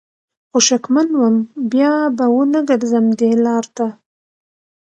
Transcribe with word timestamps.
خو 0.49 0.57
شکمن 0.67 1.09
وم 1.19 1.35
بیا 1.71 1.93
به 2.17 2.25
ونه 2.33 2.59
ګرځم 2.69 3.05
دې 3.19 3.31
لار 3.45 3.65
ته 3.75 3.87